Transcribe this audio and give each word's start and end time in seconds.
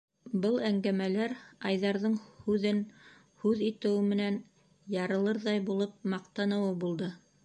Был 0.43 0.55
әңгәмәләр 0.67 1.33
Айҙарҙың 1.71 2.15
һүҙен 2.45 2.79
һүҙ 3.43 3.61
итеүе 3.67 4.01
менән 4.13 4.39
ярылырҙай 4.95 5.63
булып 5.69 5.95
маҡтаныуы 6.15 6.73
булды. 6.85 7.11